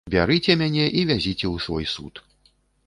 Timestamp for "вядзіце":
1.11-1.45